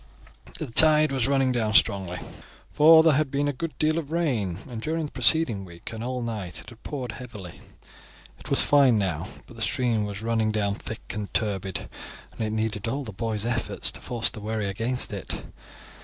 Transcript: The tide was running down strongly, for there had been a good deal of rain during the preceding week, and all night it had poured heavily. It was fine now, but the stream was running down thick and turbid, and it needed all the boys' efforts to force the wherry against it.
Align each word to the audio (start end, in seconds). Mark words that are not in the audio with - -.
The 0.57 0.65
tide 0.65 1.11
was 1.11 1.27
running 1.27 1.51
down 1.51 1.73
strongly, 1.75 2.17
for 2.73 3.03
there 3.03 3.13
had 3.13 3.29
been 3.29 3.47
a 3.47 3.53
good 3.53 3.77
deal 3.77 3.99
of 3.99 4.11
rain 4.11 4.55
during 4.79 5.05
the 5.05 5.11
preceding 5.11 5.63
week, 5.63 5.93
and 5.93 6.03
all 6.03 6.23
night 6.23 6.59
it 6.59 6.69
had 6.71 6.81
poured 6.81 7.11
heavily. 7.11 7.59
It 8.39 8.49
was 8.49 8.63
fine 8.63 8.97
now, 8.97 9.27
but 9.45 9.57
the 9.57 9.61
stream 9.61 10.05
was 10.05 10.23
running 10.23 10.49
down 10.51 10.73
thick 10.73 11.13
and 11.13 11.31
turbid, 11.35 11.87
and 12.31 12.41
it 12.41 12.49
needed 12.49 12.87
all 12.87 13.03
the 13.03 13.13
boys' 13.13 13.45
efforts 13.45 13.91
to 13.91 14.01
force 14.01 14.31
the 14.31 14.41
wherry 14.41 14.65
against 14.67 15.13
it. 15.13 15.43